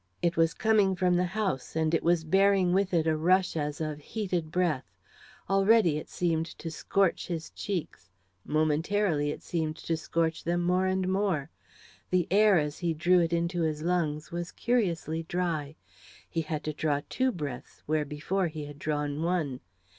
[0.23, 3.99] It was coming from the house, and was bearing with it a rush as of
[3.99, 4.97] heated breath.
[5.47, 8.09] Already it seemed to scorch his cheeks
[8.43, 11.51] momentarily it seemed to scorch them more and more.
[12.09, 15.75] The air, as he drew it into his lungs, was curiously dry.
[16.27, 19.59] He had to draw two breaths where before he had drawn one.